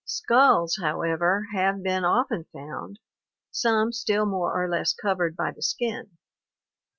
Skulls, 0.03 0.79
however, 0.81 1.45
have 1.53 1.83
been 1.83 2.03
often 2.03 2.45
found, 2.51 2.97
some 3.51 3.91
still 3.91 4.25
more 4.25 4.51
or 4.59 4.67
less 4.67 4.95
covered 4.95 5.35
by 5.35 5.51
the 5.51 5.61
skin. 5.61 6.17